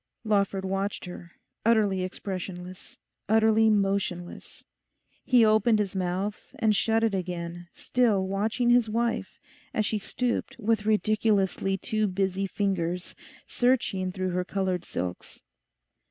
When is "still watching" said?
7.75-8.71